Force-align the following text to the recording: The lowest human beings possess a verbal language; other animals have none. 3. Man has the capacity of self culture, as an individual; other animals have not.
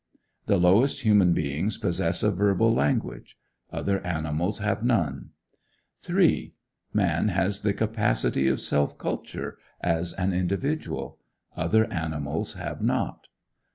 The 0.47 0.57
lowest 0.57 1.01
human 1.01 1.33
beings 1.33 1.77
possess 1.77 2.23
a 2.23 2.31
verbal 2.31 2.73
language; 2.73 3.37
other 3.71 3.99
animals 4.03 4.57
have 4.57 4.81
none. 4.83 5.29
3. 5.99 6.55
Man 6.91 7.27
has 7.27 7.61
the 7.61 7.71
capacity 7.75 8.47
of 8.47 8.59
self 8.59 8.97
culture, 8.97 9.59
as 9.79 10.13
an 10.13 10.33
individual; 10.33 11.19
other 11.55 11.85
animals 11.93 12.53
have 12.53 12.81
not. 12.81 13.27